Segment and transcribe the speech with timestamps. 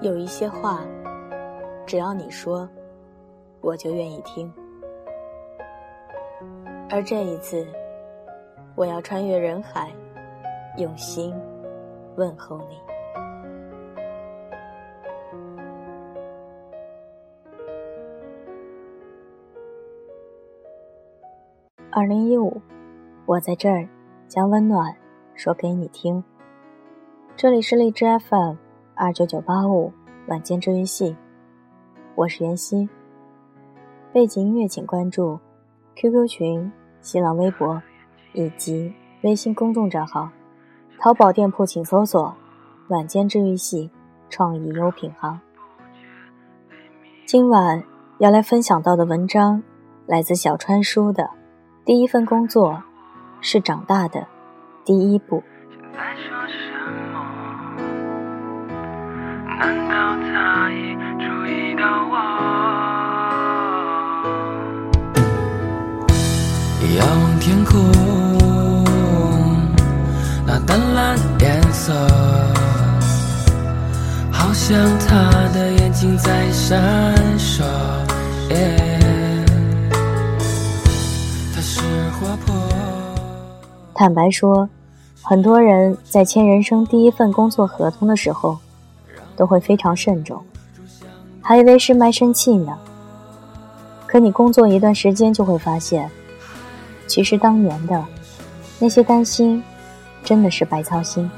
[0.00, 0.86] 有一些话，
[1.84, 2.68] 只要你说，
[3.60, 4.52] 我就愿意听。
[6.88, 7.66] 而这一次，
[8.76, 9.92] 我要穿越人海，
[10.76, 11.34] 用心
[12.14, 12.78] 问候你。
[21.90, 22.62] 二零一五，
[23.26, 23.84] 我在这儿
[24.28, 24.94] 将温暖
[25.34, 26.22] 说给你听。
[27.36, 28.67] 这里是荔枝 FM。
[28.98, 29.92] 二九九八五
[30.26, 31.14] 晚间治愈系，
[32.16, 32.88] 我是袁熙。
[34.12, 35.38] 背景音乐请关注
[35.94, 37.80] QQ 群、新浪微博
[38.32, 40.28] 以及微信公众账号。
[40.98, 42.34] 淘宝店铺请搜索
[42.90, 43.88] “晚间治愈系
[44.28, 45.38] 创意优品行”。
[47.24, 47.80] 今晚
[48.18, 49.62] 要来分享到的文章
[50.06, 51.22] 来自小川书的
[51.84, 52.82] 《第一份工作
[53.40, 54.26] 是长大的
[54.84, 55.36] 第一步》。
[59.58, 62.14] 难道他已注意到我？
[66.96, 67.74] 仰望天空，
[70.46, 71.92] 那淡蓝颜色，
[74.30, 76.80] 好像他的眼睛在闪
[77.36, 77.64] 烁。
[81.52, 82.54] 他是活泼。
[83.92, 84.68] 坦白说，
[85.20, 88.56] 很多人在签人生第一份工作合同的时候。
[89.38, 90.42] 都会非常慎重，
[91.40, 92.76] 还以为是卖身契呢。
[94.04, 96.10] 可你工作一段时间就会发现，
[97.06, 98.04] 其实当年的
[98.80, 99.62] 那些担心，
[100.24, 101.30] 真的是白操心。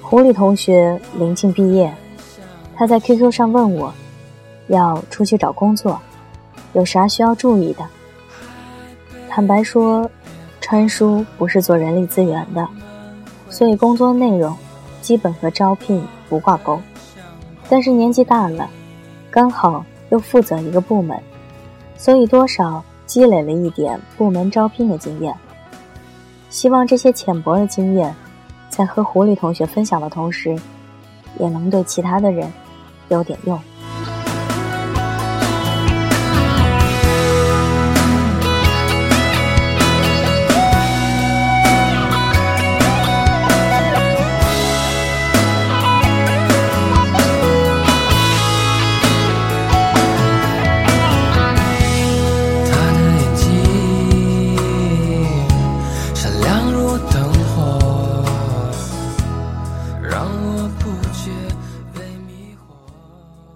[0.00, 1.94] 狐狸同学临近毕业，
[2.74, 3.92] 他在 QQ 上问我，
[4.68, 6.00] 要出去找工作，
[6.72, 7.84] 有啥需要注意的？
[9.28, 10.10] 坦白说，
[10.62, 12.66] 川叔不是做人力资源的，
[13.50, 14.56] 所以工作内容
[15.00, 16.02] 基本和招聘。
[16.28, 16.78] 不挂钩，
[17.70, 18.68] 但是年纪大了，
[19.30, 21.18] 刚好又负责一个部门，
[21.96, 25.34] 所以多少积累了一点部门招聘的经验。
[26.50, 28.14] 希望这些浅薄的经验，
[28.68, 30.54] 在和狐狸同学分享的同时，
[31.38, 32.52] 也能对其他的人
[33.08, 33.58] 有点用。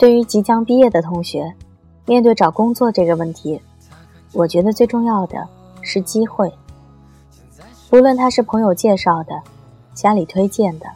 [0.00, 1.52] 对于即将毕业的同学，
[2.06, 3.60] 面对找工作这个问题，
[4.32, 5.46] 我觉得最重要的
[5.82, 6.50] 是机会。
[7.90, 9.38] 不论他是朋友介绍的、
[9.92, 10.86] 家里推荐的，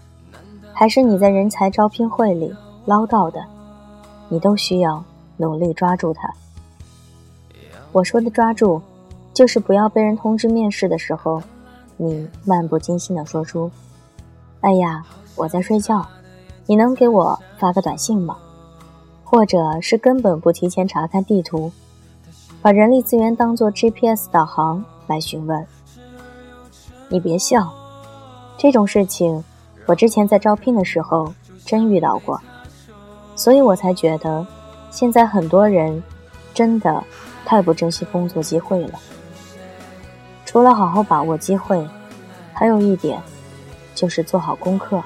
[0.72, 2.50] 还是你在人才招聘会里
[2.86, 3.44] 捞到的，
[4.30, 5.04] 你都需要
[5.36, 6.32] 努力抓住它。
[7.92, 8.80] 我说的抓住，
[9.34, 11.42] 就是不要被人通知面试的时候，
[11.98, 13.70] 你漫不经心地说出
[14.64, 15.04] ：“哎呀，
[15.36, 16.06] 我在睡觉，
[16.64, 18.38] 你能给我发个短信吗？”
[19.34, 21.72] 或者是根本不提前查看地图，
[22.62, 25.66] 把人力资源当做 GPS 导航来询问。
[27.08, 27.68] 你别笑，
[28.56, 29.42] 这种事情
[29.86, 31.34] 我之前在招聘的时候
[31.66, 32.40] 真遇到过，
[33.34, 34.46] 所以我才觉得
[34.92, 36.00] 现在很多人
[36.54, 37.02] 真的
[37.44, 39.00] 太不珍惜工作机会了。
[40.44, 41.84] 除了好好把握机会，
[42.52, 43.20] 还有一点
[43.96, 45.02] 就是做好功课，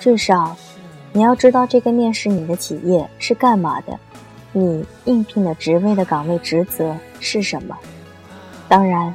[0.00, 0.56] 至少。
[1.12, 3.98] 你要知道这个面试你的企业是干嘛的，
[4.52, 7.76] 你应聘的职位的岗位职责是什么。
[8.68, 9.12] 当然，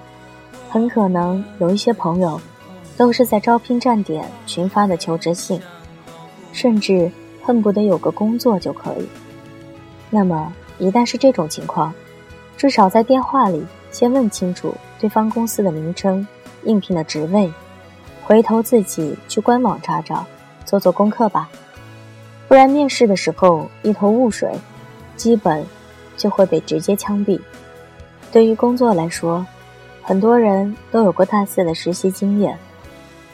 [0.70, 2.40] 很可能有一些朋友
[2.98, 5.62] 都是在招聘站点群发的求职信，
[6.52, 7.10] 甚至
[7.42, 9.08] 恨不得有个工作就可以。
[10.10, 11.94] 那么，一旦是这种情况，
[12.58, 16.28] 至少在电话里先问清楚对方公司的名称、
[16.64, 17.50] 应聘的职位，
[18.26, 20.26] 回头自己去官网查找，
[20.66, 21.50] 做做功课吧。
[22.48, 24.52] 不然面试的时候一头雾水，
[25.16, 25.66] 基本
[26.16, 27.42] 就会被直接枪毙。
[28.32, 29.46] 对于工作来说，
[30.04, 32.58] 很多人都有过大四的实习经验，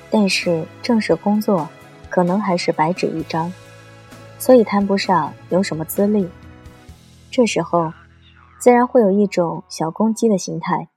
[0.10, 1.68] 但是正式工作
[2.10, 3.52] 可能还是白纸一张，
[4.40, 6.30] 所以谈不上有什么资历。
[7.30, 7.92] 这时候，
[8.60, 10.88] 自然会有一种小公鸡的心态，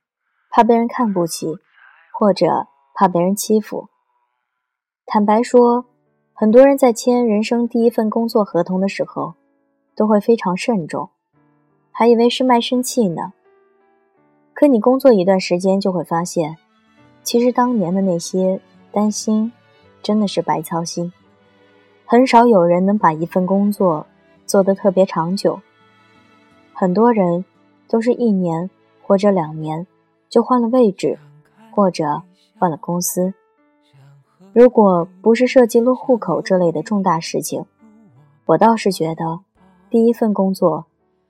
[0.50, 1.48] 怕被人看不起，
[2.12, 3.88] 或者怕被人欺负。
[5.04, 5.86] 坦白说。
[6.36, 9.34] 很多人在签人生第一份工作合同的时候，
[9.94, 11.08] 都会非常慎重，
[11.92, 13.32] 还以为是卖身契呢。
[14.52, 16.56] 可你工作一段时间，就会发现，
[17.22, 18.60] 其实当年的那些
[18.90, 19.52] 担心，
[20.02, 21.12] 真的是白操心。
[22.04, 24.04] 很少有人能把一份工作
[24.44, 25.60] 做得特别长久。
[26.72, 27.44] 很多人
[27.86, 28.68] 都是一年
[29.02, 29.86] 或者两年
[30.28, 31.16] 就换了位置，
[31.70, 32.22] 或者
[32.58, 33.32] 换了公司。
[34.54, 37.64] 如果不是涉及落户口这类的重大事情，
[38.46, 39.40] 我倒是觉得，
[39.90, 40.86] 第一份工作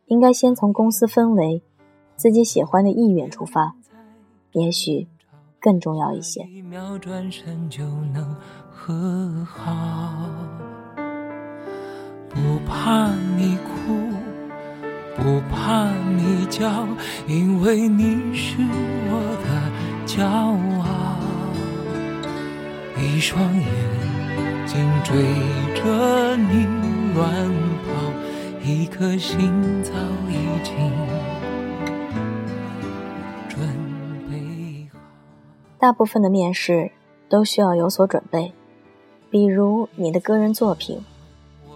[0.09, 1.62] 应该先从公司氛围、
[2.17, 3.75] 自己喜欢的意愿出发，
[4.53, 5.09] 也许
[5.59, 6.43] 更重要一些。
[6.50, 7.82] 一秒转身就
[8.12, 8.37] 能
[8.71, 10.29] 和好
[12.29, 12.37] 不
[12.69, 13.94] 怕你哭，
[15.17, 16.87] 不怕你叫，
[17.26, 18.59] 因为你是
[19.09, 21.04] 我的骄傲。
[23.05, 23.65] 一双眼
[24.67, 25.15] 睛追
[25.75, 26.65] 着你
[27.15, 27.31] 乱
[27.85, 27.93] 跑，
[28.65, 29.53] 一颗心
[29.83, 29.93] 早
[30.31, 30.33] 已
[30.65, 30.91] 经
[33.47, 33.61] 准
[34.31, 34.99] 备好。
[35.79, 36.91] 大部分的面试
[37.29, 38.51] 都需要有所准备，
[39.31, 40.99] 比如你的个人作品。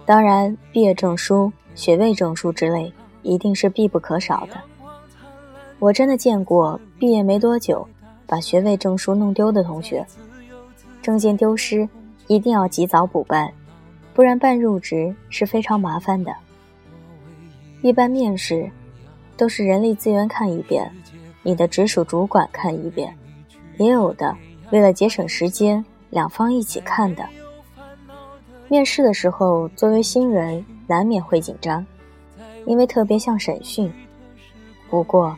[0.05, 2.91] 当然，毕业证书、学位证书之类
[3.21, 4.59] 一定是必不可少的。
[5.77, 7.87] 我真的见过毕业没多久
[8.25, 10.03] 把学位证书弄丢的同学。
[11.01, 11.87] 证件丢失，
[12.27, 13.51] 一定要及早补办，
[14.13, 16.33] 不然办入职是非常麻烦的。
[17.81, 18.69] 一般面试
[19.37, 20.91] 都是人力资源看一遍，
[21.43, 23.15] 你的直属主管看一遍，
[23.77, 24.35] 也有的
[24.71, 27.25] 为了节省时间，两方一起看的。
[28.67, 31.83] 面试的时候，作为新人难免会紧张，
[32.65, 33.91] 因为特别像审讯。
[34.89, 35.35] 不过，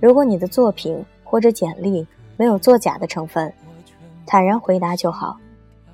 [0.00, 2.06] 如果你的作品或者简历
[2.36, 3.52] 没有作假的成分，
[4.26, 5.36] 坦然回答就好，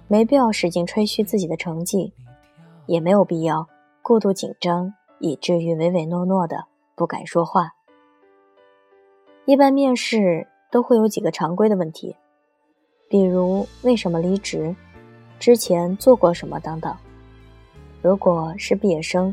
[0.06, 2.12] 没必要使劲吹嘘自己的成绩，
[2.86, 3.66] 也没有必要
[4.02, 7.72] 过度紧张以至于唯唯诺诺的不敢说话。
[9.44, 12.14] 一般面试都会有几个常规的问题，
[13.08, 14.74] 比如为什么离职。
[15.38, 16.92] 之前做过什么等等。
[18.02, 19.32] 如果是毕业生，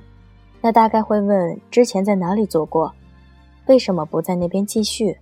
[0.62, 2.94] 那大概会问之前在哪里做过，
[3.66, 5.18] 为什么不在那边继续，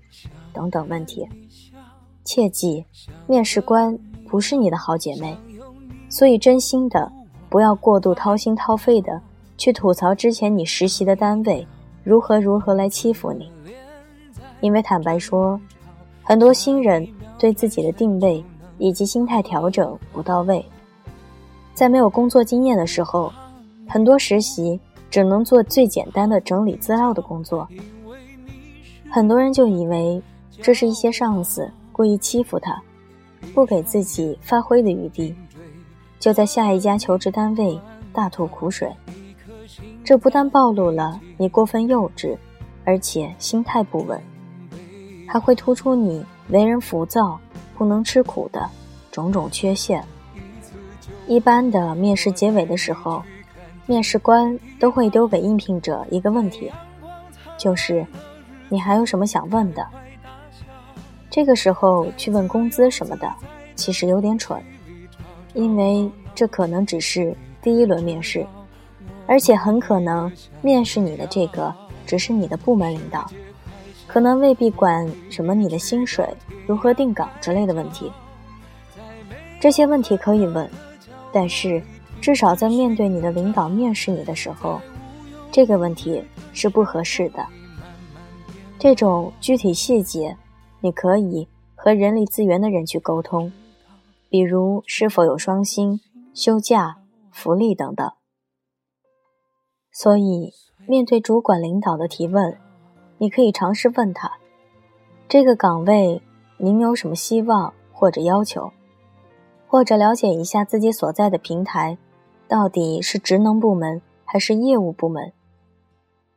[0.51, 1.25] 等等问题。
[2.23, 2.85] 切记，
[3.27, 3.97] 面试官
[4.27, 5.37] 不是你的好姐妹，
[6.09, 7.11] 所以真心的
[7.49, 9.21] 不要过度掏心掏肺的
[9.57, 11.67] 去吐槽之前你实习的单位
[12.03, 13.51] 如何如何来欺负你。
[14.61, 15.59] 因为坦白说，
[16.23, 18.43] 很多新人对自己的定位
[18.77, 20.65] 以及心态调整不到位。
[21.73, 23.31] 在没有工作经验的时候，
[23.87, 24.79] 很多实习
[25.09, 27.67] 只能做最简单的整理资料的工作。
[29.11, 30.21] 很多人就以为
[30.61, 32.81] 这是一些上司故意欺负他，
[33.53, 35.33] 不给自己发挥的余地，
[36.19, 37.79] 就在下一家求职单位
[38.11, 38.91] 大吐苦水。
[40.03, 42.35] 这不但暴露了你过分幼稚，
[42.83, 44.19] 而且心态不稳，
[45.27, 47.39] 还会突出你为人浮躁、
[47.77, 48.69] 不能吃苦的
[49.11, 50.03] 种种缺陷。
[51.27, 53.23] 一般的面试结尾的时候，
[53.85, 56.71] 面试官都会丢给应聘者一个问题，
[57.57, 58.05] 就是
[58.67, 59.87] “你还有什么想问的？”
[61.33, 63.27] 这个时候去问工资什么的，
[63.73, 64.61] 其实有点蠢，
[65.55, 68.45] 因为这可能只是第一轮面试，
[69.25, 70.31] 而且很可能
[70.61, 71.73] 面试你的这个
[72.05, 73.27] 只是你的部门领导，
[74.05, 76.23] 可能未必管什么你的薪水
[76.67, 78.11] 如何定岗之类的问题。
[79.59, 80.69] 这些问题可以问。
[81.31, 81.81] 但是，
[82.21, 84.79] 至少在面对你的领导面试你的时候，
[85.51, 87.43] 这个问题是不合适的。
[88.77, 90.37] 这种具体细节，
[90.83, 93.53] 你可以和人力资源的人去沟通，
[94.27, 96.01] 比如是否有双薪、
[96.33, 96.97] 休假、
[97.31, 98.11] 福利等等。
[99.93, 100.51] 所以，
[100.85, 102.57] 面对主管领导的提问，
[103.17, 104.33] 你可以尝试问他：
[105.29, 106.21] 这个岗位
[106.57, 108.69] 您有什么希望或者要求？
[109.67, 111.97] 或者了解一下自己所在的平台，
[112.49, 115.31] 到底是职能部门还是业务部门？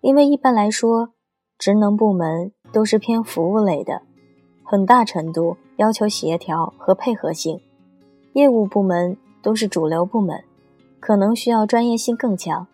[0.03, 1.09] 因为一般来说，
[1.59, 4.03] 职能部门都是偏服务类的，
[4.69, 7.61] 很大程度要求协调和配合性；
[8.33, 10.43] 业务部门都是主流部门，
[10.99, 12.67] 可能需要专业性更强。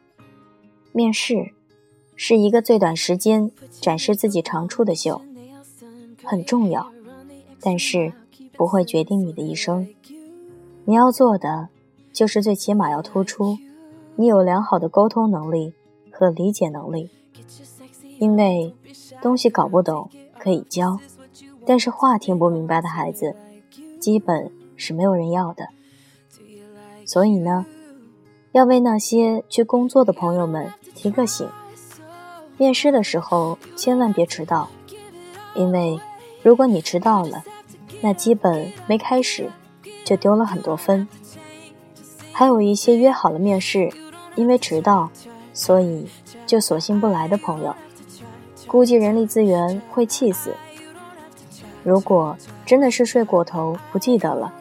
[0.92, 1.50] 面试
[2.16, 5.20] 是一个最短时间展示自己长处的秀，
[6.24, 6.90] 很重要，
[7.60, 8.10] 但是
[8.56, 9.86] 不会决定你的一生。
[10.86, 11.68] 你要做的，
[12.10, 13.58] 就是最起码要突出，
[14.16, 15.74] 你有良好的沟通能力
[16.10, 17.10] 和理解能力。
[18.18, 18.74] 因为
[19.20, 20.08] 东西搞不懂
[20.38, 20.98] 可以教，
[21.66, 23.34] 但是话听不明白的孩子，
[24.00, 25.68] 基本是没有人要的。
[27.06, 27.66] 所以呢，
[28.52, 31.48] 要为那些去工作的朋友们提个醒：
[32.56, 34.68] 面试的时候千万别迟到，
[35.54, 35.98] 因为
[36.42, 37.42] 如果你迟到了，
[38.00, 39.50] 那基本没开始。
[40.04, 41.06] 就丢了很多分。
[42.32, 43.88] 还有一些约好了面试，
[44.34, 45.08] 因为迟到，
[45.54, 46.08] 所以
[46.44, 47.72] 就索性不来的朋友，
[48.66, 50.54] 估计人力资源会气死。
[51.84, 54.52] 如果真的是睡过头不记得了，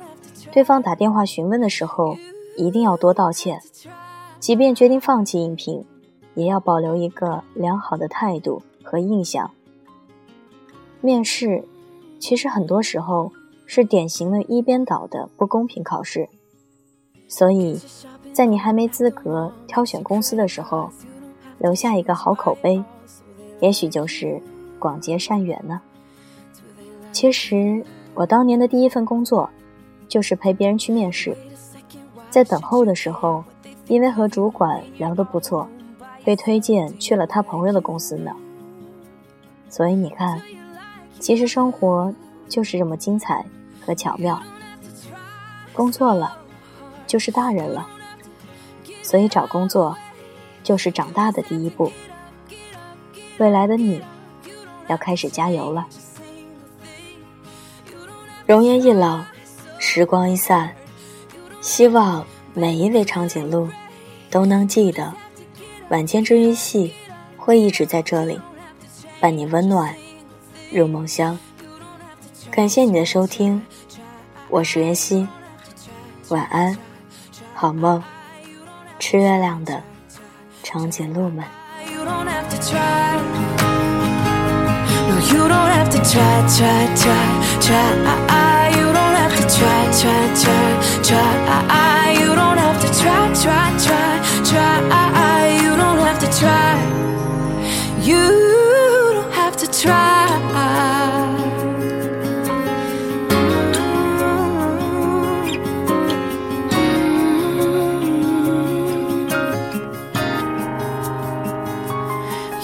[0.51, 2.17] 对方打电话询问的时候，
[2.57, 3.61] 一定要多道歉。
[4.39, 5.85] 即便决定放弃应聘，
[6.33, 9.51] 也要保留一个良好的态度和印象。
[10.99, 11.63] 面试，
[12.19, 13.31] 其实很多时候
[13.67, 16.27] 是典型的一边倒的不公平考试。
[17.27, 17.79] 所以，
[18.33, 20.89] 在你还没资格挑选公司的时候，
[21.59, 22.83] 留下一个好口碑，
[23.59, 24.41] 也许就是
[24.79, 25.79] 广结善缘呢。
[27.12, 29.50] 其实，我当年的第一份工作，
[30.08, 31.36] 就是陪别人去面试，
[32.30, 33.44] 在等候的时候，
[33.88, 35.68] 因为和主管聊得不错，
[36.24, 38.32] 被推荐去了他朋友的公司呢。
[39.70, 40.41] 所以你看，
[41.20, 42.13] 其实生活
[42.50, 43.46] 就是这么精彩
[43.86, 44.41] 和巧妙。
[45.74, 46.38] 工作了。
[47.08, 47.86] 就是大人了，
[49.03, 49.98] 所以找工作
[50.63, 51.91] 就是长大的第一步。
[53.38, 54.01] 未来的你
[54.88, 55.86] 要开始加油了。
[58.51, 59.22] 容颜一老，
[59.79, 60.70] 时光一散，
[61.62, 63.70] 希望每一位长颈鹿
[64.29, 65.13] 都能记得，
[65.88, 66.93] 晚间治愈系
[67.38, 68.38] 会一直在这里，
[69.22, 69.96] 伴你温暖
[70.70, 71.39] 入梦乡。
[72.51, 73.65] 感谢你的收听，
[74.50, 75.25] 我是袁熙，
[76.27, 76.77] 晚安。
[77.53, 78.03] 好梦，
[79.00, 79.81] 吃月亮的
[80.62, 81.46] 长颈鹿们。
[85.89, 87.94] to try so try.
[88.27, 90.70] Ah, you don't have to try, try, try,
[91.08, 91.34] try.
[91.70, 94.12] Ah, you don't have to try, try, try,
[94.50, 94.75] try.
[94.91, 96.74] Ah, you don't have to try.
[98.10, 98.25] You
[99.13, 100.20] don't have to try.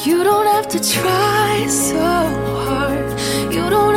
[0.05, 1.99] You don't have to try so
[2.65, 3.07] hard.
[3.53, 3.96] You don't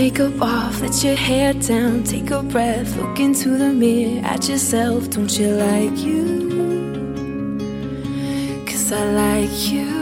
[0.00, 5.10] Makeup off, let your hair down, take a breath, look into the mirror at yourself.
[5.10, 6.22] Don't you like you?
[8.66, 9.99] Cause I like you.